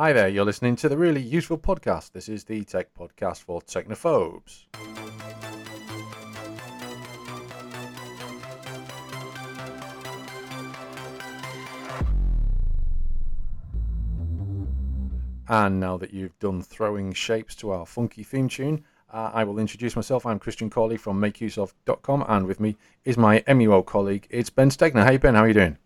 [0.00, 2.12] Hi there, you're listening to the really useful podcast.
[2.12, 4.64] This is the tech podcast for technophobes.
[15.46, 18.82] And now that you've done throwing shapes to our funky theme tune,
[19.12, 20.24] uh, I will introduce myself.
[20.24, 24.26] I'm Christian Cawley from MakeUseOf.com, and with me is my MUO colleague.
[24.30, 25.04] It's Ben Stegner.
[25.04, 25.76] Hey Ben, how are you doing?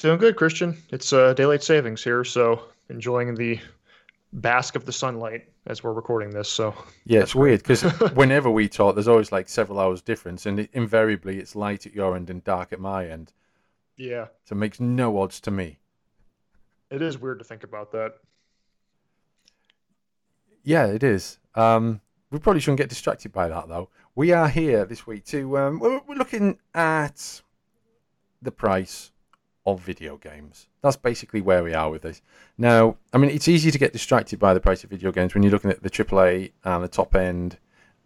[0.00, 0.78] Doing good, Christian.
[0.92, 3.60] It's uh, daylight savings here, so enjoying the
[4.32, 6.48] bask of the sunlight as we're recording this.
[6.48, 7.82] So yeah, it's weird because
[8.14, 11.94] whenever we talk, there's always like several hours difference, and it, invariably it's light at
[11.94, 13.34] your end and dark at my end.
[13.98, 15.78] Yeah, so it makes no odds to me.
[16.88, 18.14] It is weird to think about that.
[20.64, 21.38] Yeah, it is.
[21.54, 23.90] Um, we probably shouldn't get distracted by that, though.
[24.14, 27.42] We are here this week to um, we're, we're looking at
[28.40, 29.10] the price
[29.66, 30.68] of video games.
[30.82, 32.22] That's basically where we are with this.
[32.56, 35.42] Now, I mean, it's easy to get distracted by the price of video games when
[35.42, 37.58] you're looking at the AAA and the top end,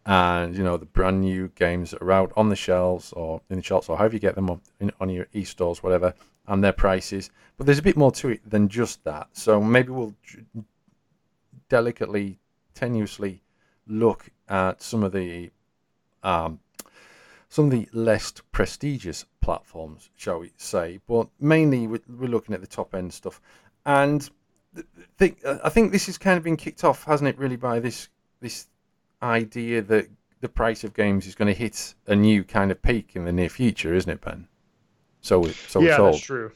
[0.06, 3.56] and you know the brand new games that are out on the shelves or in
[3.56, 4.60] the shops or however you get them on,
[5.00, 6.12] on your e-stores, whatever,
[6.46, 7.30] and their prices.
[7.56, 9.28] But there's a bit more to it than just that.
[9.32, 10.14] So maybe we'll
[11.68, 12.38] delicately
[12.74, 13.40] tenuously
[13.86, 15.50] look at some of the
[16.22, 16.60] um,
[17.54, 20.98] some of the less prestigious platforms, shall we say?
[21.06, 23.40] But mainly we're, we're looking at the top end stuff,
[23.86, 24.28] and
[25.18, 27.38] think I think this has kind of been kicked off, hasn't it?
[27.38, 28.08] Really by this
[28.40, 28.66] this
[29.22, 30.08] idea that
[30.40, 33.30] the price of games is going to hit a new kind of peak in the
[33.30, 34.48] near future, isn't it, Ben?
[35.20, 36.50] So so yeah, that's true.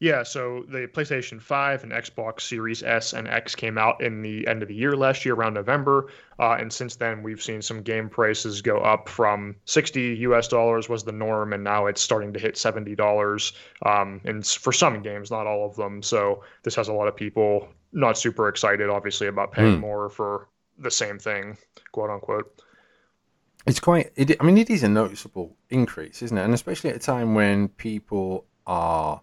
[0.00, 4.46] Yeah, so the PlayStation 5 and Xbox Series S and X came out in the
[4.46, 6.06] end of the year last year, around November.
[6.38, 10.88] Uh, and since then, we've seen some game prices go up from 60 US dollars
[10.88, 13.52] was the norm, and now it's starting to hit $70.
[13.84, 16.00] Um, and for some games, not all of them.
[16.02, 19.80] So this has a lot of people not super excited, obviously, about paying mm.
[19.80, 21.58] more for the same thing,
[21.90, 22.62] quote unquote.
[23.66, 26.44] It's quite, it, I mean, it is a noticeable increase, isn't it?
[26.44, 29.20] And especially at a time when people are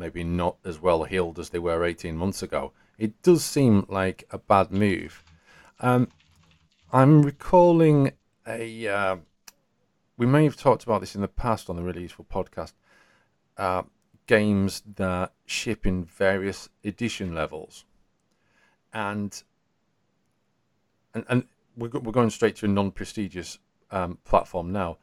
[0.00, 2.72] maybe not as well heeled as they were 18 months ago.
[2.98, 5.22] It does seem like a bad move.
[5.78, 6.08] Um,
[6.92, 8.12] I'm recalling
[8.46, 8.88] a.
[8.88, 9.16] Uh,
[10.16, 12.72] we may have talked about this in the past on the Really Useful podcast.
[13.56, 13.82] Uh,
[14.26, 17.84] games that ship in various edition levels,
[18.92, 19.42] and
[21.14, 21.44] and, and
[21.76, 23.58] we're, we're going straight to a non-prestigious
[23.90, 24.98] um, platform now.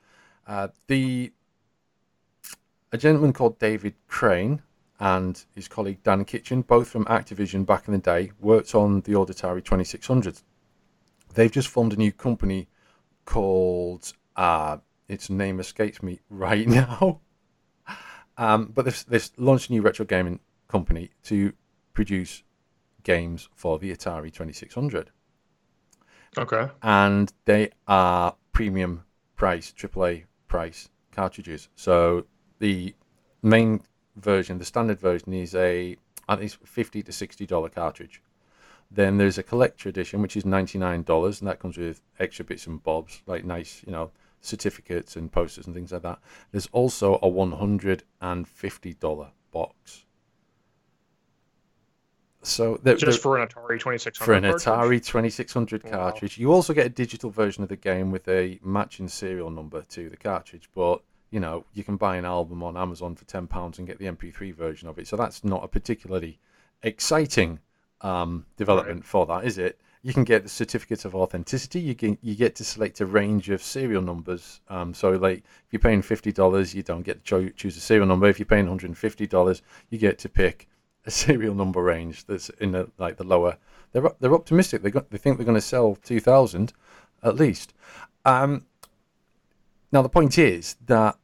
[0.46, 1.32] Uh, the
[2.92, 4.62] a gentleman called David Crane
[5.00, 9.16] and his colleague Dan Kitchen, both from Activision back in the day, worked on the
[9.16, 10.42] old Atari 2600.
[11.34, 12.68] They've just formed a new company
[13.26, 14.78] called, uh,
[15.08, 17.22] its name escapes me right now,
[18.38, 21.54] um, but they've, they've launched a new retro gaming company to
[21.94, 22.44] produce
[23.04, 25.12] games for the Atari 2600.
[26.38, 26.68] Okay.
[26.82, 29.04] And they are premium
[29.36, 31.70] price, AAA price cartridges.
[31.76, 32.26] So
[32.60, 32.96] the
[33.42, 33.82] main
[34.18, 35.98] version, the standard version, is a
[36.28, 38.22] I think it's fifty to sixty dollar cartridge.
[38.90, 42.46] Then there's a collector edition, which is ninety nine dollars, and that comes with extra
[42.46, 44.12] bits and bobs, like nice, you know,
[44.42, 46.20] certificates and posters and things like that.
[46.52, 50.06] There's also a one hundred and fifty dollar box.
[52.44, 54.42] So they're, just they're, for an Atari twenty six hundred.
[54.42, 57.76] For an Atari twenty six hundred cartridge, you also get a digital version of the
[57.76, 62.18] game with a matching serial number to the cartridge, but you know, you can buy
[62.18, 65.08] an album on Amazon for ten pounds and get the MP3 version of it.
[65.08, 66.40] So that's not a particularly
[66.84, 67.60] exciting
[68.02, 69.06] um, development right.
[69.06, 69.80] for that, is it?
[70.04, 71.80] You can get the certificate of authenticity.
[71.80, 74.62] You can you get to select a range of serial numbers.
[74.70, 78.08] Um, so like if you're paying fifty dollars, you don't get to choose a serial
[78.08, 78.28] number.
[78.28, 80.70] If you're paying 150 dollars, you get to pick
[81.06, 83.58] a serial number range that's in the like the lower.
[83.92, 84.82] They're they're optimistic.
[84.82, 86.74] They got they think they're going to sell 2,000
[87.24, 87.74] at least.
[88.26, 88.66] Um,
[89.92, 91.18] now, the point is that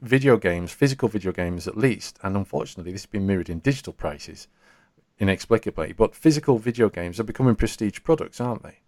[0.00, 3.92] video games, physical video games at least, and unfortunately this has been mirrored in digital
[3.92, 4.48] prices
[5.18, 8.80] inexplicably, but physical video games are becoming prestige products, aren't they?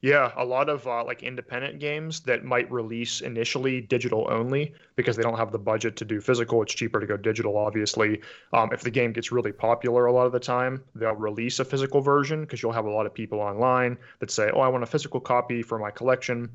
[0.00, 5.16] Yeah, a lot of uh, like independent games that might release initially digital only because
[5.16, 6.62] they don't have the budget to do physical.
[6.62, 8.22] It's cheaper to go digital, obviously.
[8.52, 11.64] Um, if the game gets really popular a lot of the time, they'll release a
[11.64, 14.82] physical version because you'll have a lot of people online that say, "Oh, I want
[14.82, 16.50] a physical copy for my collection."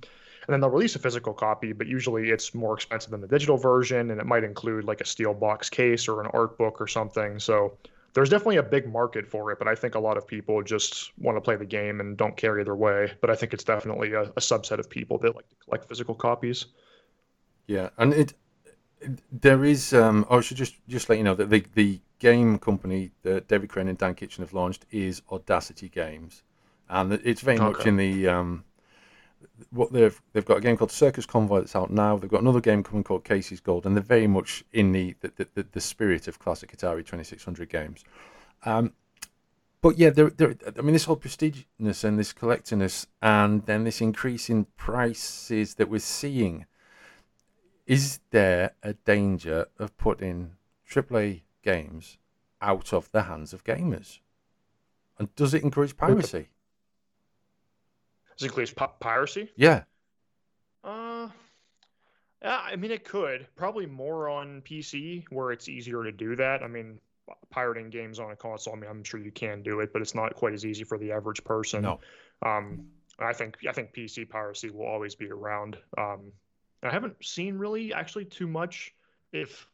[0.47, 3.57] And then they'll release a physical copy, but usually it's more expensive than the digital
[3.57, 6.87] version, and it might include like a steel box case or an art book or
[6.87, 7.39] something.
[7.39, 7.77] So
[8.13, 11.11] there's definitely a big market for it, but I think a lot of people just
[11.17, 13.13] want to play the game and don't care either way.
[13.21, 16.15] But I think it's definitely a, a subset of people that like to collect physical
[16.15, 16.65] copies.
[17.67, 18.33] Yeah, and it
[19.31, 19.93] there is.
[19.93, 23.47] Um, oh, I should just just let you know that the the game company that
[23.47, 26.43] David Crane and Dan Kitchen have launched is Audacity Games,
[26.89, 27.77] and it's very okay.
[27.77, 28.63] much in the um,
[29.71, 32.17] what they've they've got a game called Circus Convoy that's out now.
[32.17, 35.47] They've got another game coming called Casey's Gold, and they're very much in the the,
[35.53, 38.03] the, the spirit of classic Atari 2600 games.
[38.65, 38.93] Um,
[39.81, 43.99] but yeah, there, there, I mean, this whole prestiginess and this collectiness, and then this
[43.99, 46.65] increase in prices that we're seeing.
[47.87, 50.51] Is there a danger of putting
[50.89, 52.19] AAA games
[52.61, 54.19] out of the hands of gamers?
[55.17, 56.49] And does it encourage piracy?
[58.41, 59.49] Does it encourage piracy?
[59.55, 59.83] Yeah.
[60.83, 61.29] Uh,
[62.41, 63.45] yeah, I mean, it could.
[63.55, 66.63] Probably more on PC where it's easier to do that.
[66.63, 66.99] I mean,
[67.51, 68.73] pirating games on a console.
[68.73, 70.97] I mean, I'm sure you can do it, but it's not quite as easy for
[70.97, 71.83] the average person.
[71.83, 71.99] No.
[72.43, 72.87] Um,
[73.19, 75.77] I think I think PC piracy will always be around.
[75.97, 76.31] Um,
[76.81, 78.95] I haven't seen really actually too much
[79.31, 79.67] if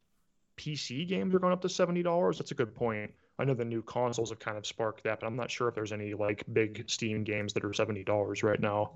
[0.57, 2.37] PC games are going up to seventy dollars.
[2.37, 3.13] That's a good point.
[3.39, 5.75] I know the new consoles have kind of sparked that, but I'm not sure if
[5.75, 8.91] there's any like big Steam games that are seventy dollars right now.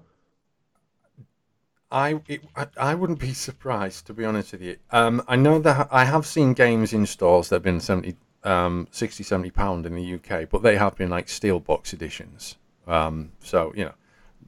[1.91, 4.77] I, it, I, I wouldn't be surprised to be honest with you.
[4.91, 8.87] Um, I know that I have seen games in stores that have been 70 um,
[8.89, 12.55] 60, 70 pound in the UK, but they have been like steel box editions.
[12.87, 13.93] Um, so you know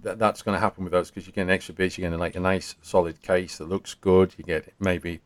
[0.02, 2.18] that that's going to happen with those because you get an extra bit, you get
[2.18, 4.34] like a nice solid case that looks good.
[4.38, 5.22] You get maybe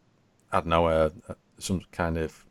[0.52, 1.12] I don't know
[1.60, 2.46] some kind of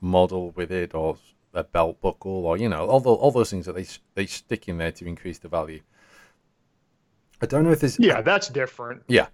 [0.00, 1.16] model with it or
[1.58, 4.68] a belt buckle or you know all the, all those things that they they stick
[4.68, 5.80] in there to increase the value.
[7.40, 7.98] I don't know if this.
[8.00, 9.02] Yeah, that's different.
[9.08, 9.28] Yeah,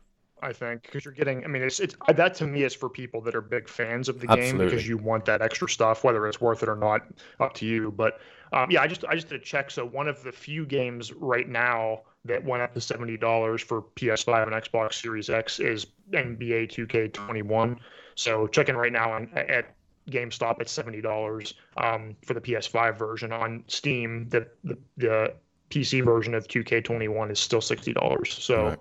[0.45, 1.45] I think, because you're getting.
[1.45, 4.21] I mean, it's it's that to me is for people that are big fans of
[4.21, 4.59] the Absolutely.
[4.59, 7.03] game because you want that extra stuff, whether it's worth it or not,
[7.41, 7.91] up to you.
[7.93, 8.21] But
[8.53, 9.71] um, yeah, I just I just did a check.
[9.71, 13.83] So one of the few games right now that went up to seventy dollars for
[13.97, 17.79] PS5 and Xbox Series X is NBA 2K21.
[18.17, 19.75] So checking right now on, at
[20.11, 23.33] GameStop at seventy dollars um, for the PS5 version.
[23.33, 25.35] On Steam, the the, the
[25.71, 28.33] PC version of 2K21 is still sixty dollars.
[28.33, 28.77] So.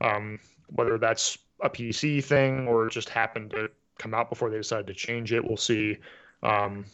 [0.00, 0.16] Right.
[0.16, 4.86] Um, whether that's a PC thing or just happened to come out before they decided
[4.86, 5.98] to change it, we'll see.
[6.42, 6.84] Um,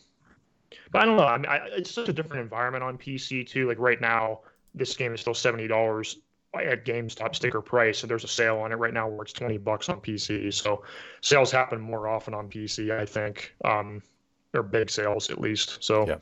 [0.92, 1.24] but I don't know.
[1.24, 3.66] I mean, I, it's such a different environment on PC too.
[3.66, 4.40] Like right now,
[4.74, 6.18] this game is still seventy dollars
[6.54, 7.98] at GameStop sticker price.
[7.98, 10.52] So there's a sale on it right now where it's twenty bucks on PC.
[10.52, 10.84] So
[11.20, 14.02] sales happen more often on PC, I think, um,
[14.54, 15.82] or big sales at least.
[15.82, 16.06] So.
[16.06, 16.16] Yeah.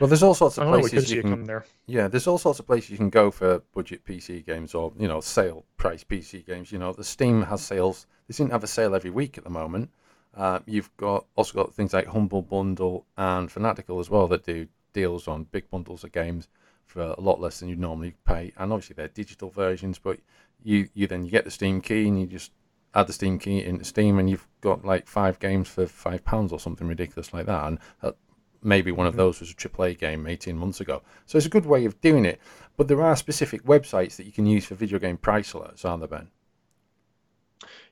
[0.00, 1.44] Well, there's all sorts of places you can.
[1.44, 1.64] There.
[1.86, 5.06] Yeah, there's all sorts of places you can go for budget PC games or you
[5.06, 6.72] know sale price PC games.
[6.72, 8.06] You know, the Steam has sales.
[8.26, 9.90] They seem to have a sale every week at the moment.
[10.34, 14.66] Uh, you've got also got things like Humble Bundle and Fanatical as well that do
[14.92, 16.48] deals on big bundles of games
[16.86, 18.52] for a lot less than you'd normally pay.
[18.56, 20.18] And obviously they're digital versions, but
[20.62, 22.52] you you then you get the Steam key and you just
[22.94, 26.52] add the Steam key into Steam and you've got like five games for five pounds
[26.52, 27.66] or something ridiculous like that.
[27.66, 28.16] And that
[28.62, 29.22] maybe one of mm-hmm.
[29.22, 31.02] those was a AAA game 18 months ago.
[31.26, 32.40] So it's a good way of doing it.
[32.76, 36.00] But there are specific websites that you can use for video game price alerts, aren't
[36.00, 36.28] there, Ben?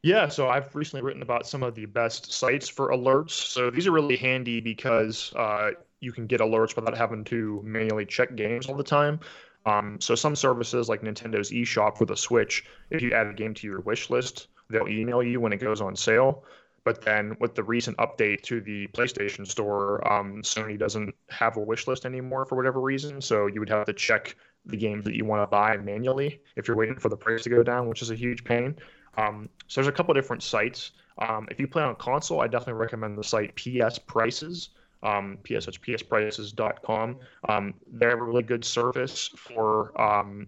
[0.03, 3.33] Yeah, so I've recently written about some of the best sites for alerts.
[3.33, 8.07] So these are really handy because uh, you can get alerts without having to manually
[8.07, 9.21] check games all the time.
[9.67, 13.55] Um, so some services like Nintendo's eShop for the Switch, if you add a game
[13.55, 16.45] to your wish list, they'll email you when it goes on sale.
[16.83, 21.61] But then with the recent update to the PlayStation Store, um, Sony doesn't have a
[21.61, 23.21] wish list anymore for whatever reason.
[23.21, 24.35] So you would have to check
[24.65, 27.51] the games that you want to buy manually if you're waiting for the price to
[27.51, 28.77] go down, which is a huge pain.
[29.19, 30.93] Um, so there's a couple different sites.
[31.19, 34.71] Um, if you play on console, I definitely recommend the site PS Prices.
[35.03, 37.17] Um, PS, psprices.com.
[37.49, 40.47] Um, they have a really good service for um,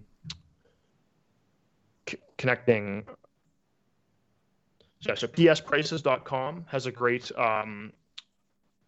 [2.06, 3.06] c- connecting
[5.06, 7.92] yeah, so psprices.com has a great um,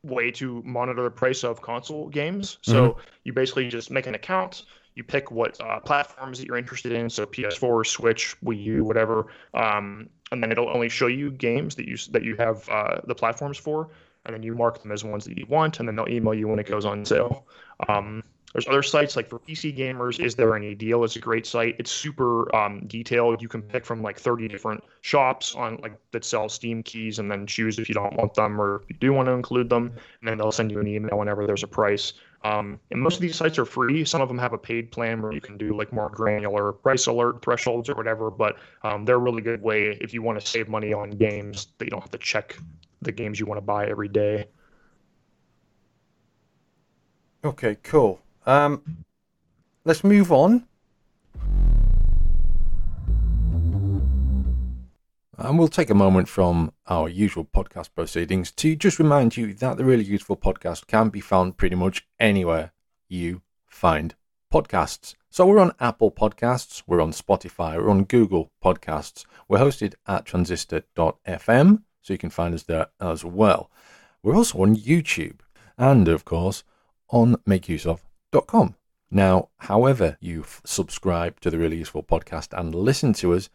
[0.02, 2.59] way to monitor the price of console games.
[2.62, 3.00] So mm-hmm.
[3.25, 7.11] you basically just make an account, you pick what uh, platforms that you're interested in,
[7.11, 11.88] so PS4, Switch, Wii U, whatever, um, and then it'll only show you games that
[11.88, 13.90] you that you have uh, the platforms for,
[14.25, 16.49] and then you mark them as ones that you want, and then they'll email you
[16.49, 17.47] when it goes on sale.
[17.88, 18.23] Um,
[18.54, 21.75] there's other sites like for PC gamers, Is There Any Deal is a great site.
[21.81, 23.43] It's super um, detailed.
[23.43, 27.28] You can pick from like 30 different shops on like that sell Steam keys, and
[27.28, 29.87] then choose if you don't want them or if you do want to include them,
[30.21, 32.12] and then they'll send you an email whenever there's a price.
[32.45, 34.04] Um, and most of these sites are free.
[34.04, 37.07] Some of them have a paid plan where you can do like more granular price
[37.07, 38.31] alert thresholds or whatever.
[38.31, 41.69] But um, they're a really good way if you want to save money on games
[41.78, 42.57] that you don't have to check
[43.05, 44.47] the games you want to buy every day.
[47.45, 48.21] Okay, cool.
[48.47, 49.05] Um,
[49.85, 50.67] let's move on.
[55.37, 59.77] And we'll take a moment from our usual podcast proceedings to just remind you that
[59.77, 62.73] the Really Useful podcast can be found pretty much anywhere
[63.09, 64.15] you find
[64.53, 65.17] podcasts.
[65.31, 69.27] So we're on Apple Podcasts, we're on Spotify, we're on Google Podcasts.
[69.49, 73.71] We're hosted at transistor.fm, so you can find us there as well.
[74.23, 75.41] We're also on YouTube
[75.79, 76.63] and, of course,
[77.09, 78.75] on makeuseof.com.
[79.11, 83.49] Now, however you subscribe to the Really Useful podcast and listen to us,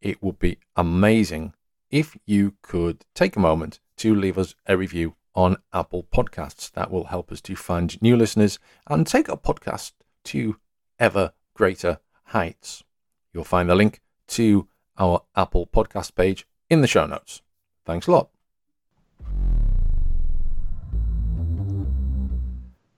[0.00, 1.54] it would be amazing
[1.90, 6.72] if you could take a moment to leave us a review on Apple Podcasts.
[6.72, 9.92] That will help us to find new listeners and take our podcast
[10.24, 10.56] to
[10.98, 12.82] ever greater heights.
[13.32, 14.66] You'll find the link to
[14.98, 17.42] our Apple Podcast page in the show notes.
[17.84, 18.30] Thanks a lot.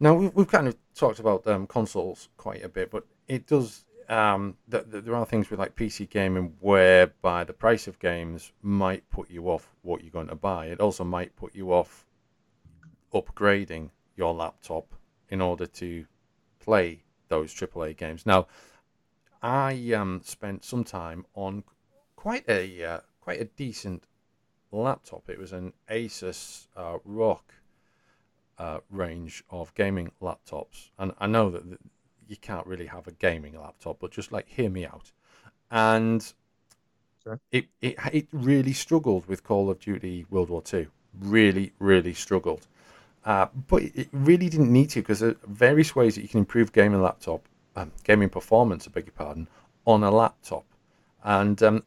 [0.00, 4.57] Now, we've kind of talked about um, consoles quite a bit, but it does um,
[4.71, 9.09] th- th- there are things with like PC gaming whereby the price of games might
[9.11, 10.67] put you off what you're going to buy.
[10.67, 12.05] It also might put you off
[13.12, 14.95] upgrading your laptop
[15.31, 16.05] in order to
[16.61, 18.26] play those AAA games.
[18.26, 18.47] Now,
[19.43, 21.64] I um, spent some time on
[22.17, 24.05] quite a uh, quite a decent
[24.83, 25.28] laptop.
[25.28, 27.43] It was an Asus uh, ROG
[28.59, 31.62] uh, range of gaming laptops, and I know that
[32.28, 35.12] you can't really have a gaming laptop, but just like hear me out.
[35.71, 36.23] And
[37.23, 37.40] sure.
[37.50, 40.87] it, it it really struggled with Call of Duty World War Two.
[41.21, 42.66] Really, really struggled.
[43.25, 46.40] Uh, but it really didn't need to because there are various ways that you can
[46.40, 49.49] improve gaming laptop, um, gaming performance, I beg your pardon,
[49.87, 50.64] on a laptop.
[51.23, 51.85] And um,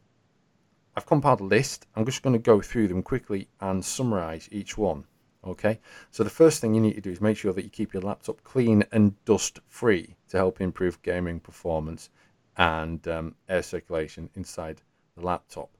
[0.98, 1.86] I've compiled a list.
[1.94, 5.04] I'm just going to go through them quickly and summarize each one.
[5.44, 5.78] Okay,
[6.10, 8.02] so the first thing you need to do is make sure that you keep your
[8.02, 12.10] laptop clean and dust free to help improve gaming performance
[12.56, 14.82] and um, air circulation inside
[15.14, 15.70] the laptop.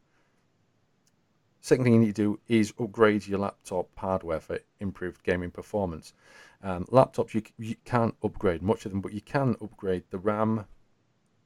[1.63, 6.13] Second thing you need to do is upgrade your laptop hardware for improved gaming performance.
[6.63, 10.65] Um, laptops you, you can't upgrade much of them, but you can upgrade the RAM,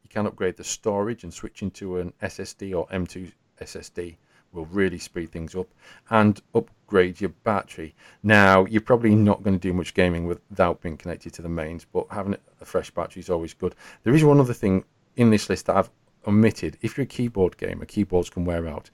[0.02, 4.16] you can upgrade the storage and switch into an SSD or M2 SSD
[4.52, 5.68] will really speed things up
[6.10, 7.94] and upgrade your battery.
[8.22, 11.86] Now, you're probably not going to do much gaming without being connected to the mains,
[11.90, 13.74] but having a fresh battery is always good.
[14.04, 14.84] There is one other thing
[15.16, 15.90] in this list that I've
[16.26, 16.78] omitted.
[16.82, 18.90] If you're a keyboard gamer, keyboards can wear out.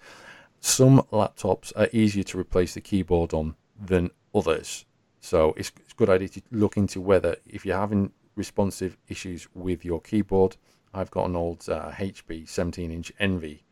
[0.61, 4.85] Some laptops are easier to replace the keyboard on than others.
[5.21, 9.49] So it's, it's a good idea to look into whether, if you're having responsive issues
[9.55, 10.57] with your keyboard,
[10.95, 13.65] I've got an old uh, HP 17 inch Envy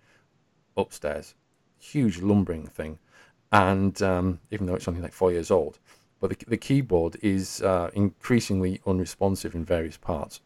[0.77, 1.35] upstairs
[1.79, 2.99] huge lumbering thing,
[3.53, 5.79] and um, even though it's only like four years old,
[6.21, 10.41] but the, the keyboard is uh, increasingly unresponsive in various parts,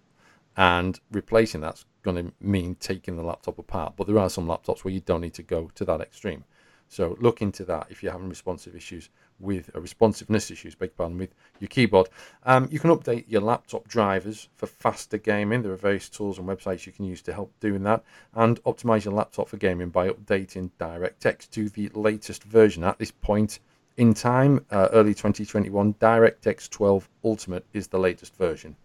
[0.57, 3.95] and replacing that's going to mean taking the laptop apart.
[3.97, 6.45] But there are some laptops where you don't need to go to that extreme.
[6.89, 11.19] So look into that if you're having responsive issues with uh, responsiveness issues, beg pardon,
[11.19, 12.09] with your keyboard.
[12.45, 15.63] Um, you can update your laptop drivers for faster gaming.
[15.63, 18.05] There are various tools and websites you can use to help doing that,
[18.35, 22.85] and optimize your laptop for gaming by updating DirectX to the latest version.
[22.85, 23.61] At this point
[23.97, 28.77] in time, uh, early 2021, DirectX 12 Ultimate is the latest version.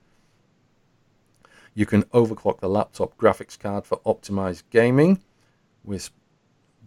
[1.73, 5.21] You can overclock the laptop graphics card for optimized gaming
[5.83, 6.09] with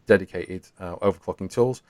[0.06, 1.82] dedicated uh, overclocking tools.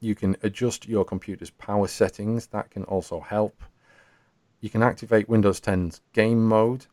[0.00, 3.62] You can adjust your computer's power settings, that can also help.
[4.60, 6.86] You can activate Windows 10's game mode,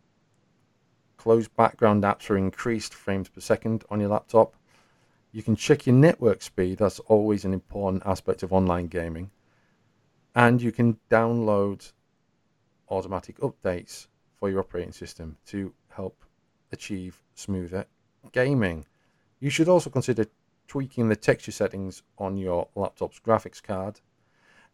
[1.17, 4.55] close background apps for increased frames per second on your laptop.
[5.31, 9.31] You can check your network speed, that's always an important aspect of online gaming.
[10.33, 11.91] And you can download
[12.89, 16.23] automatic updates for your operating system to help
[16.71, 17.85] achieve smoother
[18.31, 18.85] gaming.
[19.39, 20.25] You should also consider
[20.67, 24.01] tweaking the texture settings on your laptop's graphics card,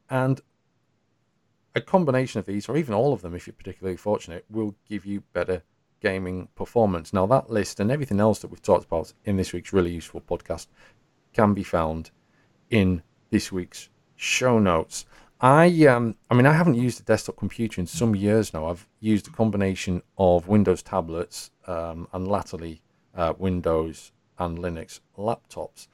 [0.10, 0.42] and
[1.76, 5.06] a combination of these, or even all of them if you're particularly fortunate, will give
[5.06, 5.64] you better
[6.02, 7.14] gaming performance.
[7.14, 10.22] Now, that list and everything else that we've talked about in this week's really useful
[10.22, 10.68] podcast
[11.34, 12.12] can be found
[12.70, 15.06] in this week's show notes.
[15.40, 18.68] I um, I mean, I haven't used a desktop computer in some years now.
[18.68, 22.82] I've used a combination of Windows tablets um, and latterly
[23.16, 25.88] uh, Windows and Linux laptops.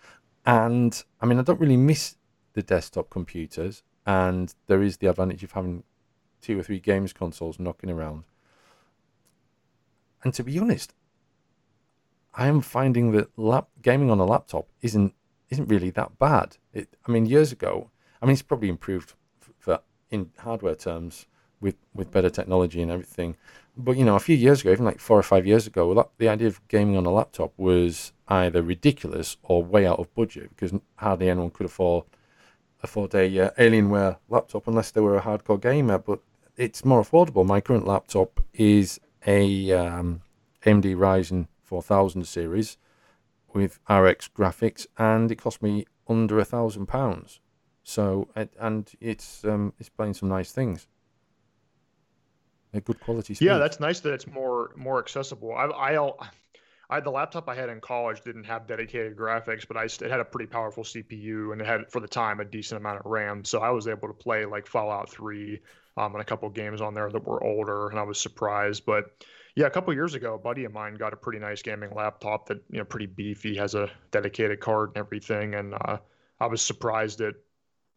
[0.45, 2.15] And I mean, I don't really miss
[2.53, 5.83] the desktop computers, and there is the advantage of having
[6.41, 8.23] two or three games consoles knocking around.
[10.23, 10.93] And to be honest,
[12.33, 15.13] I am finding that lap, gaming on a laptop isn't
[15.49, 16.57] isn't really that bad.
[16.73, 17.89] It, I mean, years ago,
[18.21, 19.13] I mean, it's probably improved
[19.57, 21.25] for, in hardware terms
[21.59, 23.35] with with better technology and everything.
[23.75, 26.29] But you know, a few years ago, even like four or five years ago, the
[26.29, 30.77] idea of gaming on a laptop was either ridiculous or way out of budget because
[30.95, 32.05] hardly anyone could afford
[32.83, 35.97] afford a uh, Alienware laptop unless they were a hardcore gamer.
[35.97, 36.19] But
[36.55, 37.45] it's more affordable.
[37.45, 40.21] My current laptop is a um,
[40.65, 42.77] AMD Ryzen 4000 series
[43.53, 47.39] with RX graphics, and it cost me under a thousand pounds.
[47.83, 48.27] So
[48.59, 50.87] and it's um, it's playing some nice things.
[52.73, 53.35] A good quality.
[53.39, 55.53] Yeah, that's nice that it's more more accessible.
[55.53, 56.11] I I
[56.89, 60.19] I the laptop I had in college didn't have dedicated graphics, but I it had
[60.19, 63.43] a pretty powerful CPU and it had for the time a decent amount of RAM.
[63.45, 65.59] So I was able to play like Fallout 3
[65.97, 68.85] um, and a couple games on there that were older, and I was surprised.
[68.85, 71.93] But yeah, a couple years ago, a buddy of mine got a pretty nice gaming
[71.95, 75.97] laptop that you know pretty beefy, has a dedicated card and everything, and uh,
[76.39, 77.33] I was surprised at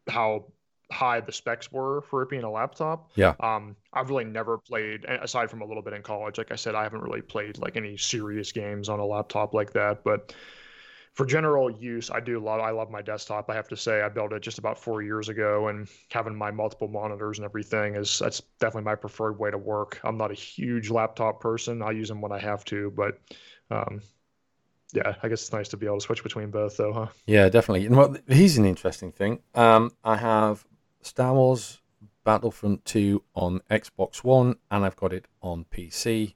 [0.09, 0.45] how
[0.91, 3.11] high the specs were for it being a laptop.
[3.15, 3.35] Yeah.
[3.39, 6.37] Um, I've really never played aside from a little bit in college.
[6.37, 9.73] Like I said, I haven't really played like any serious games on a laptop like
[9.73, 10.33] that, but
[11.13, 12.61] for general use, I do love.
[12.61, 13.49] I love my desktop.
[13.49, 16.51] I have to say, I built it just about four years ago, and having my
[16.51, 19.99] multiple monitors and everything is that's definitely my preferred way to work.
[20.03, 21.81] I'm not a huge laptop person.
[21.81, 23.19] I use them when I have to, but
[23.69, 24.01] um,
[24.93, 27.07] yeah, I guess it's nice to be able to switch between both, though, huh?
[27.25, 27.85] Yeah, definitely.
[27.85, 29.39] And well, here's an interesting thing.
[29.53, 30.65] Um, I have
[31.01, 31.81] Star Wars
[32.23, 36.35] Battlefront 2 on Xbox One, and I've got it on PC.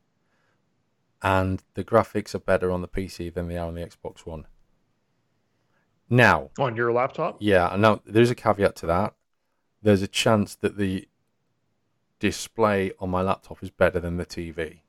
[1.22, 4.46] And the graphics are better on the PC than they are on the Xbox One.
[6.10, 7.38] Now, on your laptop?
[7.40, 9.16] Yeah, now there's a caveat to that.
[9.82, 11.08] There's a chance that the
[12.20, 14.82] display on my laptop is better than the TV.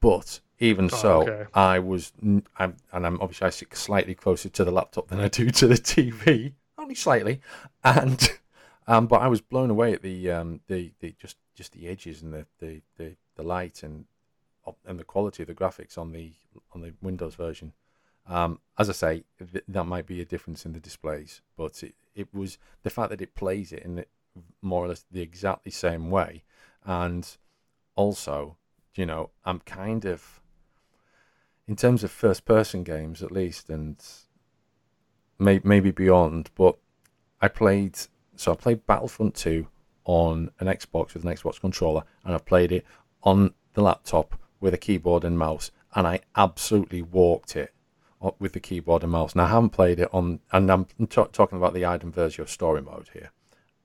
[0.00, 1.46] But even oh, so, okay.
[1.54, 5.28] I was, I'm, and I'm obviously I sit slightly closer to the laptop than I
[5.28, 7.40] do to the TV, only slightly,
[7.82, 8.38] and
[8.86, 12.22] um, but I was blown away at the um, the, the just just the edges
[12.22, 14.06] and the, the, the, the light and
[14.86, 16.32] and the quality of the graphics on the
[16.72, 17.72] on the Windows version.
[18.26, 21.94] Um, as I say, th- that might be a difference in the displays, but it,
[22.14, 24.06] it was the fact that it plays it in the,
[24.62, 26.44] more or less the exactly same way,
[26.84, 27.36] and
[27.96, 28.56] also,
[28.94, 30.40] you know, I'm kind of
[31.66, 33.96] in terms of first-person games at least, and
[35.38, 36.50] may, maybe beyond.
[36.54, 36.76] But
[37.40, 37.98] I played
[38.40, 39.66] so I played Battlefront 2
[40.06, 42.86] on an Xbox with an Xbox controller, and I played it
[43.22, 47.74] on the laptop with a keyboard and mouse, and I absolutely walked it
[48.38, 49.34] with the keyboard and mouse.
[49.34, 52.80] Now, I haven't played it on, and I'm t- talking about the Iden Versio story
[52.80, 53.30] mode here,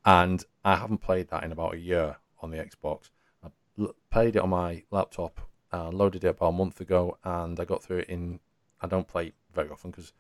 [0.05, 3.09] and I haven't played that in about a year on the Xbox.
[3.43, 5.41] I l- played it on my laptop,
[5.73, 8.39] uh, loaded it about a month ago, and I got through it in.
[8.81, 10.13] I don't play very often because,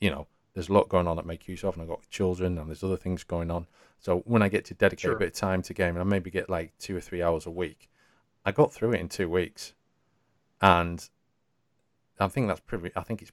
[0.00, 2.58] you know, there's a lot going on at make use of, and I've got children,
[2.58, 3.66] and there's other things going on.
[3.98, 5.16] So when I get to dedicate sure.
[5.16, 7.50] a bit of time to gaming, I maybe get like two or three hours a
[7.50, 7.88] week,
[8.44, 9.74] I got through it in two weeks,
[10.60, 11.08] and
[12.18, 12.90] I think that's pretty.
[12.96, 13.32] I think it's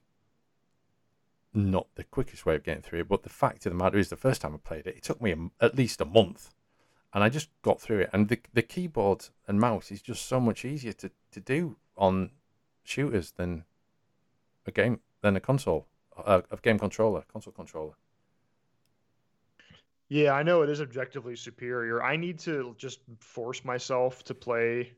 [1.54, 3.08] not the quickest way of getting through it.
[3.08, 5.22] But the fact of the matter is, the first time I played it, it took
[5.22, 6.54] me a, at least a month,
[7.14, 8.10] and I just got through it.
[8.14, 12.32] And the the keyboard and mouse is just so much easier to, to do on
[12.84, 13.64] shooters than
[14.66, 15.88] a game than a console,
[16.26, 17.94] a, a game controller, console controller.
[20.10, 22.02] Yeah, I know it is objectively superior.
[22.02, 24.94] I need to just force myself to play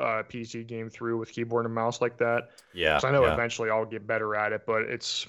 [0.00, 2.50] uh, a PC game through with keyboard and mouse like that.
[2.72, 3.34] Yeah, I know yeah.
[3.34, 5.26] eventually I'll get better at it, but it's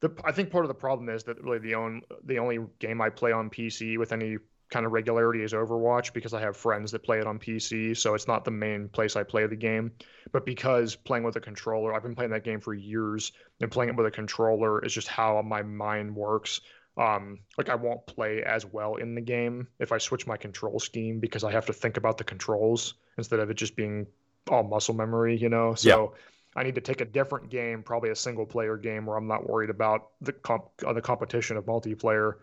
[0.00, 3.00] the I think part of the problem is that really the only the only game
[3.00, 4.38] I play on PC with any
[4.70, 8.14] kind of regularity is Overwatch because I have friends that play it on PC, so
[8.14, 9.92] it's not the main place I play the game.
[10.32, 13.90] But because playing with a controller, I've been playing that game for years, and playing
[13.90, 16.60] it with a controller is just how my mind works.
[16.96, 20.80] Um, like I won't play as well in the game if I switch my control
[20.80, 24.08] scheme because I have to think about the controls instead of it just being
[24.50, 25.74] all muscle memory, you know.
[25.74, 26.60] So yeah.
[26.60, 29.48] I need to take a different game, probably a single player game where I'm not
[29.48, 32.34] worried about the comp- uh, the competition of multiplayer,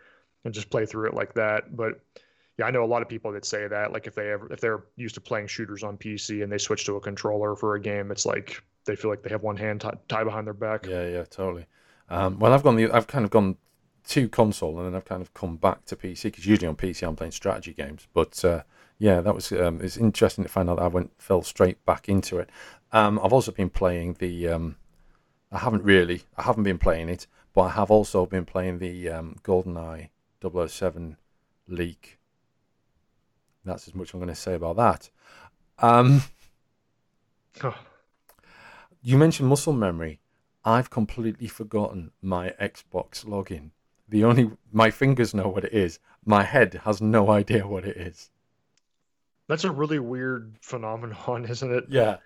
[0.45, 1.75] and just play through it like that.
[1.75, 1.99] But
[2.57, 4.61] yeah, I know a lot of people that say that like if they ever if
[4.61, 7.81] they're used to playing shooters on PC and they switch to a controller for a
[7.81, 10.85] game, it's like they feel like they have one hand t- tied behind their back.
[10.85, 11.65] Yeah, yeah, totally.
[12.09, 13.57] Um, well, I've gone the I've kind of gone
[14.07, 17.05] to console and then I've kind of come back to PC because usually on PC
[17.05, 18.07] I'm playing strategy games.
[18.13, 18.61] But uh,
[18.99, 22.07] yeah, that was um, it's interesting to find out that I went fell straight back
[22.07, 22.49] into it.
[22.91, 24.47] Um, I've also been playing the.
[24.47, 24.77] Um,
[25.51, 26.23] I haven't really.
[26.37, 30.09] I haven't been playing it, but I have also been playing the um, GoldenEye
[30.67, 31.17] 007
[31.67, 32.19] leak.
[33.63, 35.09] That's as much I'm going to say about that.
[35.79, 36.23] Um,
[37.63, 37.75] oh.
[39.01, 40.19] You mentioned muscle memory.
[40.63, 43.71] I've completely forgotten my Xbox login.
[44.07, 45.99] The only my fingers know what it is.
[46.25, 48.29] My head has no idea what it is.
[49.47, 51.85] That's a really weird phenomenon, isn't it?
[51.89, 52.17] Yeah.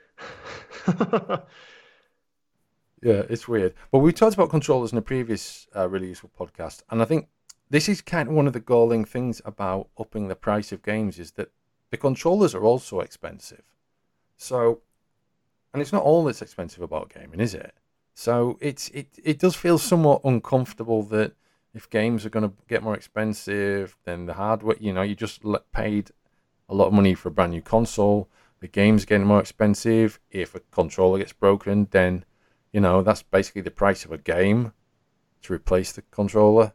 [3.02, 3.74] yeah, it's weird.
[3.92, 7.28] But we talked about controllers in a previous uh, really useful podcast, and I think
[7.70, 11.20] this is kind of one of the galling things about upping the price of games
[11.20, 11.52] is that
[11.92, 13.64] the controllers are also expensive.
[14.38, 14.82] So,
[15.74, 17.74] and it's not all that's expensive about gaming, is it?
[18.14, 21.34] So it's it it does feel somewhat uncomfortable that
[21.74, 25.42] if games are going to get more expensive, then the hardware, you know, you just
[25.72, 26.12] paid
[26.68, 28.28] a lot of money for a brand new console.
[28.60, 30.20] The game's getting more expensive.
[30.32, 32.26] If a controller gets broken, then
[32.74, 34.74] you know that's basically the price of a game
[35.44, 36.74] to replace the controller.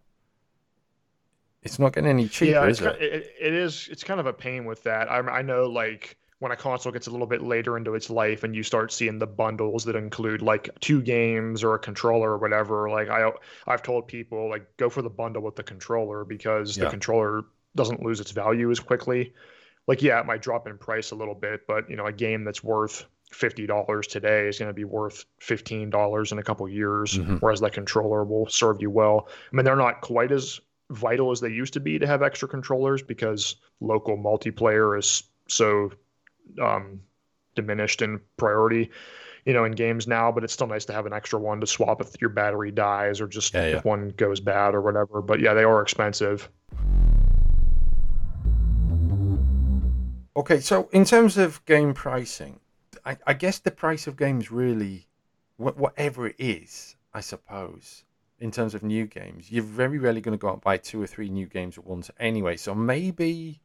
[1.64, 3.00] It's not getting any cheaper, yeah, is it?
[3.00, 3.34] it?
[3.40, 3.88] It is.
[3.90, 5.10] It's kind of a pain with that.
[5.10, 8.44] I, I know, like when a console gets a little bit later into its life,
[8.44, 12.38] and you start seeing the bundles that include like two games or a controller or
[12.38, 12.90] whatever.
[12.90, 13.30] Like I,
[13.66, 16.84] I've told people like go for the bundle with the controller because yeah.
[16.84, 19.32] the controller doesn't lose its value as quickly.
[19.86, 22.44] Like yeah, it might drop in price a little bit, but you know a game
[22.44, 26.68] that's worth fifty dollars today is going to be worth fifteen dollars in a couple
[26.68, 27.36] years, mm-hmm.
[27.36, 29.28] whereas that controller will serve you well.
[29.50, 32.46] I mean, they're not quite as vital as they used to be to have extra
[32.46, 35.90] controllers because local multiplayer is so
[36.60, 37.00] um,
[37.54, 38.90] diminished in priority
[39.44, 41.66] you know in games now but it's still nice to have an extra one to
[41.66, 43.76] swap if your battery dies or just yeah, yeah.
[43.76, 46.48] if one goes bad or whatever but yeah they are expensive
[50.36, 52.60] okay so in terms of game pricing
[53.04, 55.06] i, I guess the price of games really
[55.56, 58.04] whatever it is i suppose
[58.44, 61.00] in terms of new games, you're very rarely going to go out and buy two
[61.00, 62.58] or three new games at once anyway.
[62.58, 63.62] So maybe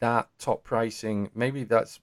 [0.00, 2.00] that top pricing, maybe that's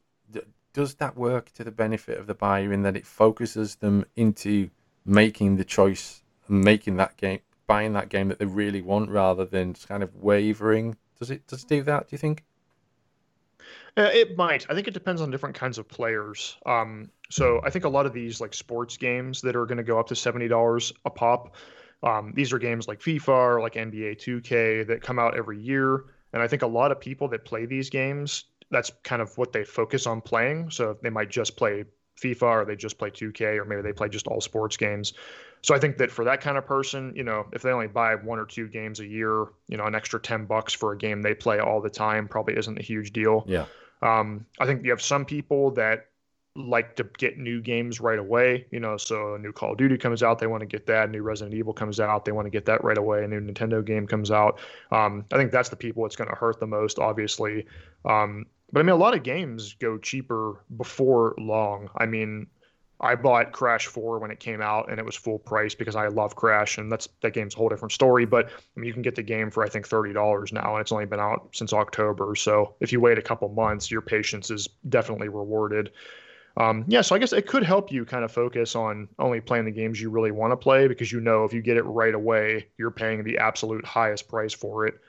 [0.71, 4.69] does that work to the benefit of the buyer in that it focuses them into
[5.03, 9.73] making the choice, making that game, buying that game that they really want, rather than
[9.73, 10.95] just kind of wavering.
[11.17, 12.07] Does it does it do that?
[12.07, 12.43] Do you think?
[13.97, 14.67] Uh, it might.
[14.69, 16.55] I think it depends on different kinds of players.
[16.67, 19.83] Um, so I think a lot of these like sports games that are going to
[19.83, 21.55] go up to seventy dollars a pop.
[22.01, 26.05] Um, these are games like FIFA or like NBA 2K that come out every year,
[26.33, 29.51] and I think a lot of people that play these games, that's kind of what
[29.51, 30.69] they focus on playing.
[30.71, 31.85] So they might just play
[32.21, 35.13] FIFA or they just play 2K or maybe they play just all sports games.
[35.61, 38.15] So I think that for that kind of person, you know, if they only buy
[38.15, 41.21] one or two games a year, you know, an extra 10 bucks for a game
[41.21, 43.43] they play all the time probably isn't a huge deal.
[43.47, 43.65] Yeah.
[44.01, 46.07] Um, I think you have some people that
[46.55, 48.65] like to get new games right away.
[48.71, 51.09] You know, so a new Call of Duty comes out, they want to get that.
[51.09, 53.23] A new Resident Evil comes out, they want to get that right away.
[53.23, 54.59] A new Nintendo game comes out.
[54.91, 57.65] Um, I think that's the people it's going to hurt the most, obviously.
[58.05, 61.89] Um, but I mean, a lot of games go cheaper before long.
[61.97, 62.47] I mean,
[63.01, 66.09] I bought Crash 4 when it came out and it was full price because I
[66.09, 68.25] love Crash and that's that game's a whole different story.
[68.25, 70.81] But I mean, you can get the game for I think thirty dollars now and
[70.81, 72.35] it's only been out since October.
[72.35, 75.91] So if you wait a couple months, your patience is definitely rewarded.
[76.59, 79.65] Um, yeah, so I guess it could help you kind of focus on only playing
[79.65, 82.13] the games you really want to play because you know if you get it right
[82.13, 84.99] away, you're paying the absolute highest price for it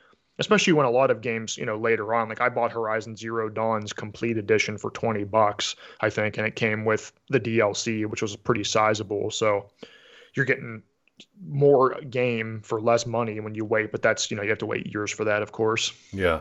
[0.41, 3.51] especially when a lot of games, you know, later on, like I bought Horizon Zero
[3.51, 8.23] Dawn's complete edition for 20 bucks, I think, and it came with the DLC, which
[8.23, 9.31] was pretty sizable.
[9.31, 9.69] So
[10.35, 10.83] you're getting
[11.47, 14.67] more game for less money when you wait, but that's, you know, you have to
[14.67, 15.93] wait years for that, of course.
[16.11, 16.41] Yeah.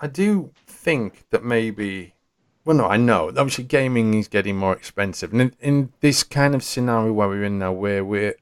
[0.00, 2.14] I do think that maybe,
[2.68, 5.32] well, no, I know, obviously gaming is getting more expensive.
[5.32, 8.34] And in, in this kind of scenario where we're in now, where we're,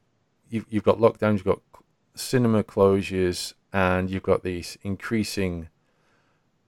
[0.49, 1.61] you've, you've got lockdowns, you've got
[2.13, 5.69] cinema closures, and you've got this increasing.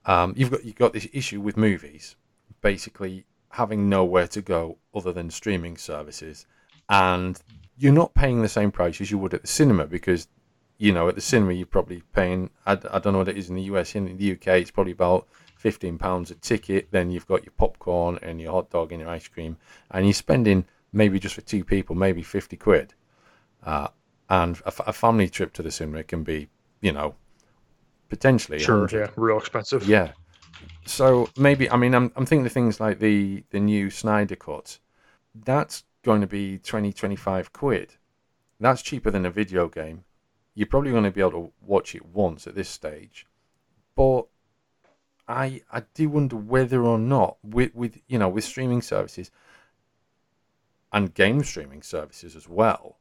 [0.05, 2.15] Um, you've got you've got this issue with movies,
[2.61, 6.45] basically having nowhere to go other than streaming services,
[6.87, 7.41] and
[7.77, 10.29] you're not paying the same price as you would at the cinema because
[10.77, 13.49] you know at the cinema you're probably paying I, I don't know what it is
[13.49, 15.27] in the US in the UK it's probably about
[15.59, 19.09] 15 pounds a ticket then you've got your popcorn and your hot dog and your
[19.09, 19.57] ice cream
[19.91, 22.93] and you're spending maybe just for two people maybe 50 quid
[23.63, 23.87] uh,
[24.29, 26.49] and a, a family trip to the cinema can be
[26.81, 27.15] you know,
[28.09, 28.59] potentially.
[28.59, 28.99] Sure, 100.
[28.99, 29.87] yeah, real expensive.
[29.87, 30.11] Yeah.
[30.85, 34.79] So maybe I mean I'm I'm thinking of things like the the new Snyder cut.
[35.35, 37.95] That's going to be 20 25 quid.
[38.59, 40.03] That's cheaper than a video game.
[40.53, 43.25] You're probably going to be able to watch it once at this stage.
[43.95, 44.23] But
[45.29, 49.29] I I do wonder whether or not with with you know with streaming services
[50.91, 52.97] and game streaming services as well,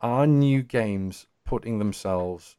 [0.00, 2.56] are new games putting themselves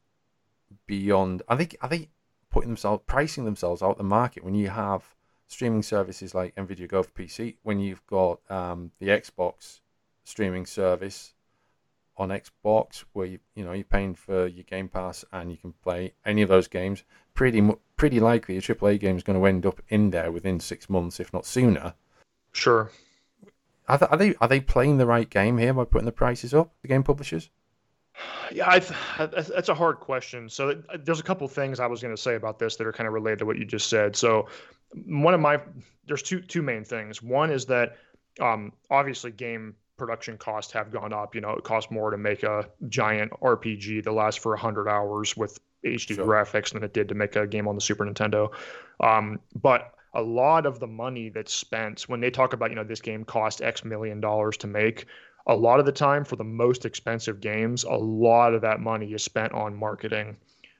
[0.85, 1.41] beyond.
[1.49, 2.09] I think are they
[2.51, 5.15] putting themselves pricing themselves out the market when you have
[5.47, 9.81] streaming services like Nvidia Go for PC, when you've got um, the Xbox
[10.23, 11.34] streaming service,
[12.17, 15.73] on Xbox, where you you know you're paying for your Game Pass and you can
[15.83, 17.03] play any of those games.
[17.33, 17.61] Pretty
[17.97, 21.19] pretty likely a AAA game is going to end up in there within six months,
[21.19, 21.93] if not sooner.
[22.51, 22.91] Sure.
[23.87, 26.53] Are they, are they are they playing the right game here by putting the prices
[26.53, 26.73] up?
[26.81, 27.49] The game publishers.
[28.51, 30.49] Yeah, I th- that's a hard question.
[30.49, 33.07] So there's a couple things I was going to say about this that are kind
[33.07, 34.15] of related to what you just said.
[34.15, 34.47] So
[35.05, 35.59] one of my
[36.05, 37.21] there's two two main things.
[37.21, 37.97] One is that
[38.39, 41.35] um, obviously game production costs have gone up.
[41.35, 45.35] You know, it costs more to make a giant RPG that lasts for 100 hours
[45.35, 46.25] with HD sure.
[46.25, 48.51] graphics than it did to make a game on the Super Nintendo.
[48.99, 52.83] Um, but a lot of the money that's spent when they talk about, you know,
[52.83, 55.05] this game cost X million dollars to make,
[55.47, 59.13] a lot of the time for the most expensive games, a lot of that money
[59.13, 60.37] is spent on marketing.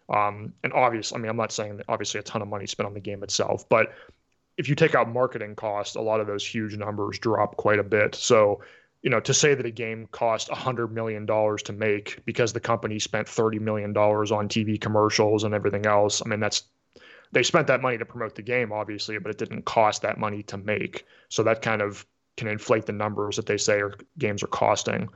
[0.10, 2.88] Um, and obviously, I mean, I'm not saying that obviously a ton of money spent
[2.88, 3.93] on the game itself, but
[4.58, 7.84] if you take out marketing costs, a lot of those huge numbers drop quite a
[7.84, 8.15] bit.
[8.15, 8.62] So,
[9.05, 12.97] you know, to say that a game cost $100 million to make because the company
[12.97, 16.63] spent $30 million on TV commercials and everything else, I mean, that's
[17.31, 20.41] they spent that money to promote the game, obviously, but it didn't cost that money
[20.43, 21.05] to make.
[21.29, 22.03] So that kind of
[22.35, 25.09] can inflate the numbers that they say are, games are costing.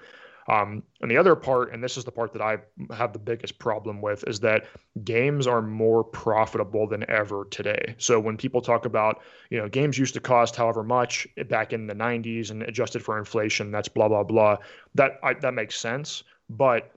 [0.50, 2.58] Um, and the other part, and this is the part that I
[2.94, 4.66] have the biggest problem with, is that
[5.04, 7.96] games are more profitable than ever today.
[8.00, 11.86] So when people talk about, you know, games used to cost however much back in
[11.86, 14.58] the 90s and adjusted for inflation, that's blah blah blah.
[14.96, 16.92] That I, that makes sense, but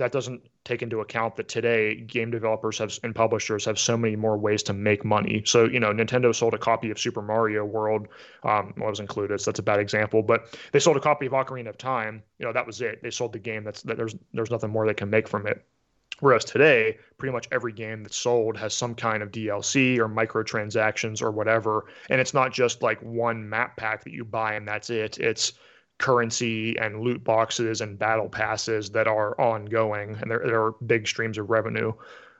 [0.00, 4.16] that doesn't take into account that today game developers have and publishers have so many
[4.16, 5.42] more ways to make money.
[5.46, 8.08] So you know, Nintendo sold a copy of Super Mario World.
[8.42, 10.22] Um, well, it was included, so that's a bad example.
[10.22, 12.22] But they sold a copy of Ocarina of Time.
[12.38, 13.02] You know, that was it.
[13.02, 13.62] They sold the game.
[13.62, 13.96] That's that.
[13.96, 15.64] There's there's nothing more they can make from it.
[16.20, 21.22] Whereas today, pretty much every game that's sold has some kind of DLC or microtransactions
[21.22, 21.86] or whatever.
[22.10, 25.18] And it's not just like one map pack that you buy and that's it.
[25.18, 25.54] It's
[26.00, 31.06] currency and loot boxes and battle passes that are ongoing and there, there are big
[31.06, 31.92] streams of revenue.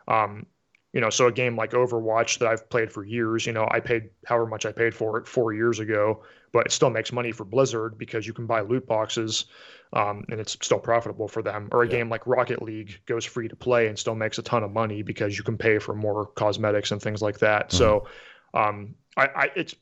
[0.09, 0.47] Um,
[0.93, 3.79] you know, so a game like Overwatch that I've played for years, you know, I
[3.79, 7.31] paid however much I paid for it four years ago, but it still makes money
[7.31, 9.45] for Blizzard because you can buy loot boxes
[9.93, 11.69] um, and it's still profitable for them.
[11.71, 11.93] Or a yeah.
[11.93, 15.03] game like Rocket League goes free to play and still makes a ton of money
[15.03, 17.69] because you can pay for more cosmetics and things like that.
[17.69, 17.77] Mm-hmm.
[17.77, 18.07] So
[18.55, 19.77] um, I, I, it's,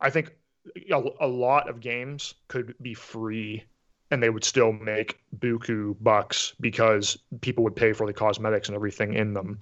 [0.00, 0.32] I think
[0.90, 3.64] a, a lot of games could be free
[4.10, 8.76] and they would still make buku bucks because people would pay for the cosmetics and
[8.76, 9.58] everything in them.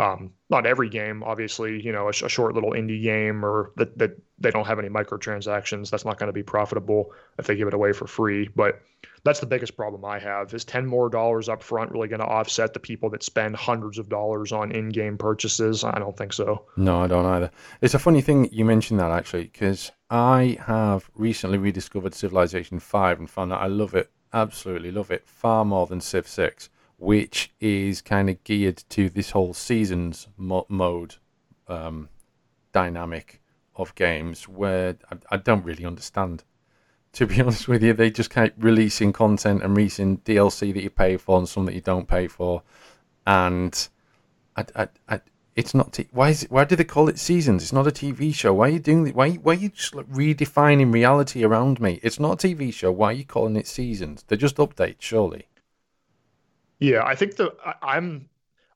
[0.00, 3.98] Um, not every game, obviously, you know, a, a, short little indie game or that,
[3.98, 5.90] that they don't have any microtransactions.
[5.90, 8.48] That's not going to be profitable if they give it away for free.
[8.56, 8.80] But
[9.24, 12.26] that's the biggest problem I have is 10 more dollars up front really going to
[12.26, 15.84] offset the people that spend hundreds of dollars on in-game purchases?
[15.84, 16.64] I don't think so.
[16.78, 17.50] No, I don't either.
[17.82, 23.18] It's a funny thing you mentioned that actually because I have recently rediscovered Civilization 5
[23.18, 27.50] and found that I love it, absolutely love it, far more than Civ 6, which
[27.60, 31.16] is kind of geared to this whole seasons mo- mode
[31.66, 32.10] um,
[32.72, 33.40] dynamic
[33.74, 36.44] of games where I, I don't really understand
[37.14, 37.94] to be honest with you.
[37.94, 41.74] They just keep releasing content and releasing DLC that you pay for and some that
[41.74, 42.62] you don't pay for.
[43.26, 43.88] And
[44.56, 45.20] I, I, I,
[45.56, 45.94] it's not.
[45.94, 46.50] T- why is it?
[46.50, 47.62] Why do they call it seasons?
[47.62, 48.52] It's not a TV show.
[48.52, 49.14] Why are you doing that?
[49.14, 51.98] Why, why are you just like redefining reality around me?
[52.02, 52.92] It's not a TV show.
[52.92, 54.22] Why are you calling it seasons?
[54.28, 55.46] They're just updates, surely.
[56.80, 58.28] Yeah, I think the I, I'm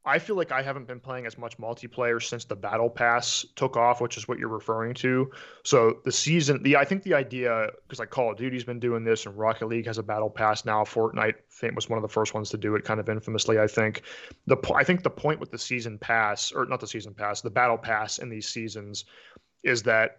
[0.06, 3.78] I feel like I haven't been playing as much multiplayer since the battle pass took
[3.78, 5.30] off, which is what you're referring to.
[5.62, 9.02] So the season, the I think the idea because like Call of Duty's been doing
[9.02, 10.84] this, and Rocket League has a battle pass now.
[10.84, 13.58] Fortnite I think was one of the first ones to do it, kind of infamously.
[13.58, 14.02] I think
[14.46, 17.50] the I think the point with the season pass, or not the season pass, the
[17.50, 19.06] battle pass in these seasons,
[19.62, 20.18] is that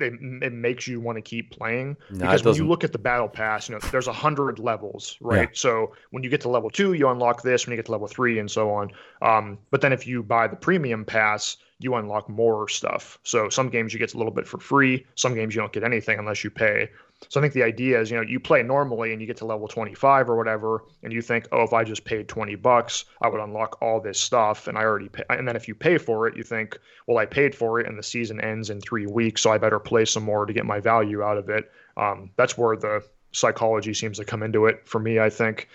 [0.00, 1.96] it, it makes you want to keep playing.
[2.10, 5.16] No, because when you look at the battle pass you know there's a hundred levels
[5.20, 5.48] right?
[5.48, 5.54] Yeah.
[5.54, 8.06] so when you get to level two you unlock this when you get to level
[8.06, 8.90] three and so on.
[9.22, 13.18] Um, but then if you buy the premium pass you unlock more stuff.
[13.24, 15.84] So some games you get a little bit for free some games you don't get
[15.84, 16.90] anything unless you pay
[17.28, 19.44] so I think the idea is, you know, you play normally and you get to
[19.44, 23.28] level 25 or whatever, and you think, oh, if I just paid 20 bucks, I
[23.28, 25.24] would unlock all this stuff, and I already pay.
[25.30, 27.98] And then if you pay for it, you think, well, I paid for it, and
[27.98, 30.80] the season ends in three weeks, so I better play some more to get my
[30.80, 31.70] value out of it.
[31.96, 35.68] Um, that's where the psychology seems to come into it for me, I think.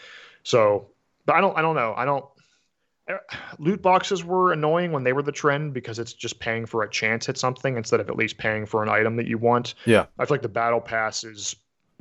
[0.43, 0.87] So,
[1.25, 2.25] but I don't, I don't know, I don't
[3.59, 6.89] loot boxes were annoying when they were the trend because it's just paying for a
[6.89, 9.75] chance at something instead of at least paying for an item that you want.
[9.85, 10.05] Yeah.
[10.17, 11.55] I feel like the battle pass is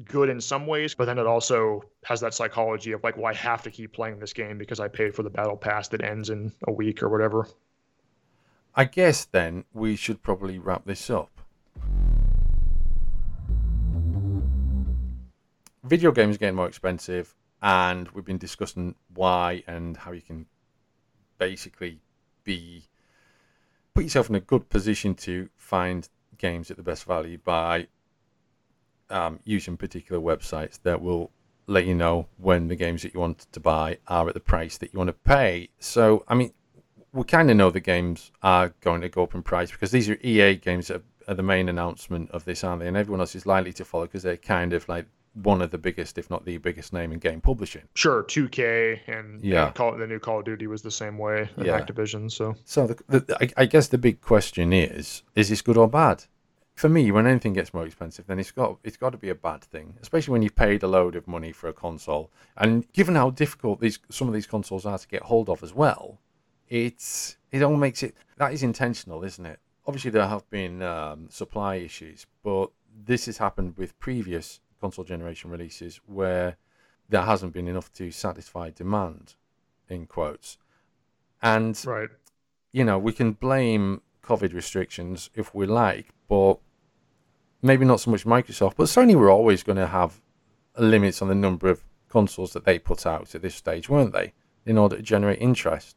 [0.04, 3.34] good in some ways, but then it also has that psychology of like, well, I
[3.34, 6.30] have to keep playing this game because I paid for the battle pass that ends
[6.30, 7.48] in a week or whatever.
[8.74, 11.30] I guess then we should probably wrap this up.
[15.82, 20.46] Video games getting more expensive and we've been discussing why and how you can
[21.38, 22.00] basically
[22.44, 22.84] be
[23.94, 27.86] put yourself in a good position to find games at the best value by
[29.10, 31.30] um, using particular websites that will
[31.66, 34.78] let you know when the games that you want to buy are at the price
[34.78, 35.68] that you want to pay.
[35.78, 36.52] So, I mean,
[37.12, 40.08] we kind of know the games are going to go up in price because these
[40.08, 42.88] are EA games that are the main announcement of this, aren't they?
[42.88, 45.78] And everyone else is likely to follow because they're kind of like one of the
[45.78, 47.82] biggest, if not the biggest name in game publishing.
[47.94, 51.48] Sure, 2K and yeah, and Call, the new Call of Duty was the same way.
[51.56, 51.80] Yeah.
[51.80, 52.30] Activision.
[52.30, 55.88] So, so the, the, I, I guess the big question is: Is this good or
[55.88, 56.24] bad?
[56.74, 59.34] For me, when anything gets more expensive, then it's got it's got to be a
[59.34, 62.30] bad thing, especially when you've paid a load of money for a console.
[62.56, 65.74] And given how difficult these some of these consoles are to get hold of as
[65.74, 66.20] well,
[66.68, 69.58] it's it all makes it that is intentional, isn't it?
[69.86, 72.70] Obviously, there have been um, supply issues, but
[73.06, 76.56] this has happened with previous console generation releases where
[77.08, 79.34] there hasn't been enough to satisfy demand,
[79.88, 80.58] in quotes.
[81.42, 82.10] And, right.
[82.72, 86.58] you know, we can blame COVID restrictions if we like, but
[87.62, 90.20] maybe not so much Microsoft, but Sony were always going to have
[90.76, 94.32] limits on the number of consoles that they put out at this stage, weren't they,
[94.66, 95.96] in order to generate interest?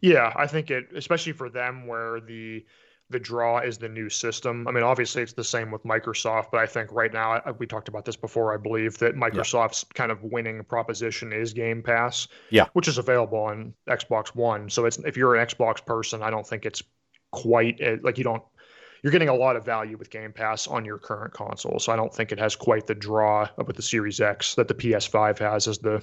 [0.00, 2.64] Yeah, I think it, especially for them, where the
[3.10, 4.66] the draw is the new system.
[4.66, 7.88] I mean, obviously it's the same with Microsoft, but I think right now we talked
[7.88, 8.54] about this before.
[8.54, 9.94] I believe that Microsoft's yeah.
[9.94, 14.70] kind of winning proposition is Game Pass, yeah, which is available on Xbox One.
[14.70, 16.82] So it's if you're an Xbox person, I don't think it's
[17.30, 18.42] quite eh, like you don't
[19.02, 21.78] you're getting a lot of value with Game Pass on your current console.
[21.78, 24.74] So I don't think it has quite the draw with the Series X that the
[24.74, 26.02] PS5 has as the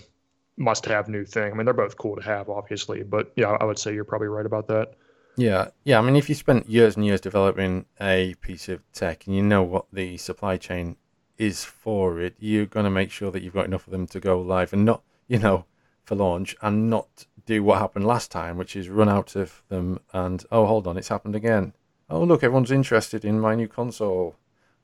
[0.56, 1.52] must-have new thing.
[1.52, 4.28] I mean, they're both cool to have, obviously, but yeah, I would say you're probably
[4.28, 4.94] right about that.
[5.38, 5.98] Yeah, yeah.
[5.98, 9.42] I mean, if you spent years and years developing a piece of tech and you
[9.42, 10.98] know what the supply chain
[11.38, 14.20] is for it, you're going to make sure that you've got enough of them to
[14.20, 15.66] go live and not, you know,
[16.04, 20.00] for launch and not do what happened last time, which is run out of them
[20.14, 21.74] and, oh, hold on, it's happened again.
[22.10, 24.36] Oh, look, everyone's interested in my new console.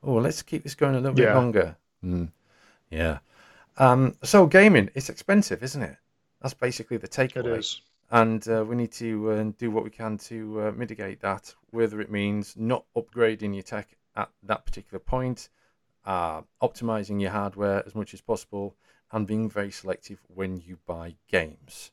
[0.02, 1.28] Oh, let's keep this going a little yeah.
[1.28, 1.78] bit longer.
[2.04, 2.32] Mm.
[2.90, 3.20] Yeah.
[3.78, 5.98] Um, so gaming, it's expensive, isn't it?
[6.42, 7.46] That's basically the takeaway.
[7.46, 11.20] It is and uh, we need to uh, do what we can to uh, mitigate
[11.22, 15.50] that, whether it means not upgrading your tech at that particular point,
[16.06, 18.76] uh, optimizing your hardware as much as possible,
[19.12, 21.92] and being very selective when you buy games.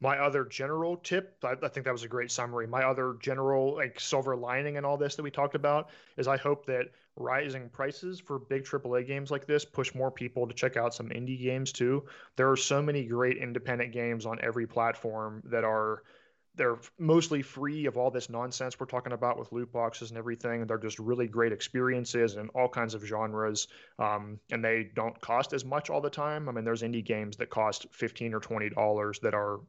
[0.00, 2.66] My other general tip, I, I think that was a great summary.
[2.66, 6.36] My other general like silver lining in all this that we talked about is I
[6.36, 10.76] hope that rising prices for big AAA games like this push more people to check
[10.76, 12.04] out some indie games too.
[12.36, 16.02] There are so many great independent games on every platform that are
[16.56, 20.66] they're mostly free of all this nonsense we're talking about with loot boxes and everything.
[20.66, 25.52] They're just really great experiences in all kinds of genres, um, and they don't cost
[25.52, 26.48] as much all the time.
[26.48, 29.60] I mean, there's indie games that cost fifteen or twenty dollars that are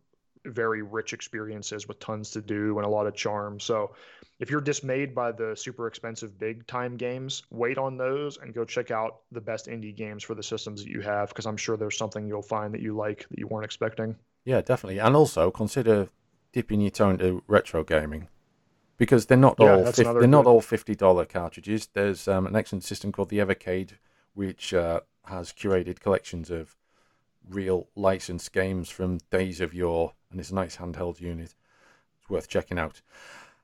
[0.48, 3.60] very rich experiences with tons to do and a lot of charm.
[3.60, 3.96] So
[4.40, 8.66] if you're dismayed by the super expensive big time games, wait on those and go
[8.66, 11.78] check out the best indie games for the systems that you have because I'm sure
[11.78, 14.16] there's something you'll find that you like that you weren't expecting.
[14.46, 15.00] Yeah, definitely.
[15.00, 16.10] And also consider
[16.52, 18.30] dipping your toe into retro gaming
[18.98, 20.30] because they're not yeah, all 50, they're good.
[20.30, 21.90] not all fifty dollar cartridges.
[21.94, 23.92] There's um, an excellent system called the Evercade,
[24.34, 26.76] which uh, has curated collections of
[27.50, 31.56] real licensed games from days of yore, and it's a nice handheld unit.
[32.20, 33.02] It's worth checking out.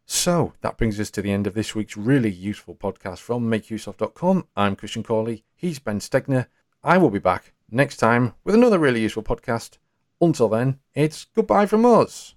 [0.06, 4.48] So that brings us to the end of this week's really useful podcast from MakeUseOf.com.
[4.56, 5.44] I'm Christian Cawley.
[5.56, 6.48] He's Ben Stegner.
[6.84, 9.78] I will be back next time with another really useful podcast.
[10.20, 12.36] Until then, it's goodbye from us.